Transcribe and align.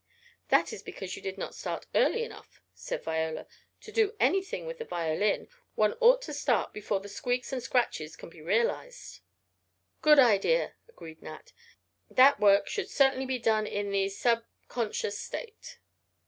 "That 0.49 0.73
is 0.73 0.81
because 0.81 1.15
you 1.15 1.21
did 1.21 1.37
not 1.37 1.53
start 1.53 1.85
early 1.93 2.23
enough," 2.23 2.59
said 2.73 3.03
Viola. 3.03 3.45
"To 3.81 3.91
do 3.91 4.15
anything 4.19 4.65
with 4.65 4.79
the 4.79 4.83
violin 4.83 5.47
one 5.75 5.93
ought 5.99 6.23
to 6.23 6.33
start 6.33 6.73
before 6.73 6.99
the 6.99 7.07
squeaks 7.07 7.53
and 7.53 7.61
scratches 7.61 8.15
can 8.15 8.31
be 8.31 8.41
realized." 8.41 9.19
"Good 10.01 10.17
idea," 10.17 10.73
agreed 10.89 11.21
Nat. 11.21 11.53
"That 12.09 12.39
work 12.39 12.67
should 12.67 12.89
certainly 12.89 13.27
be 13.27 13.37
done 13.37 13.67
in 13.67 13.91
the 13.91 14.09
sub 14.09 14.43
conscious 14.69 15.19
state." 15.19 15.77